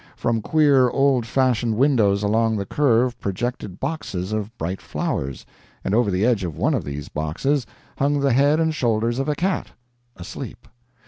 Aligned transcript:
From 0.15 0.41
queer 0.41 0.89
old 0.89 1.27
fashioned 1.27 1.75
windows 1.77 2.23
along 2.23 2.57
the 2.57 2.65
curve 2.65 3.19
projected 3.19 3.79
boxes 3.79 4.33
of 4.33 4.57
bright 4.57 4.81
flowers, 4.81 5.45
and 5.83 5.93
over 5.93 6.09
the 6.09 6.25
edge 6.25 6.43
of 6.43 6.57
one 6.57 6.73
of 6.73 6.83
these 6.83 7.07
boxes 7.07 7.67
hung 7.99 8.19
the 8.19 8.33
head 8.33 8.59
and 8.59 8.73
shoulders 8.73 9.19
of 9.19 9.29
a 9.29 9.35
cat 9.35 9.67
asleep. 10.15 10.67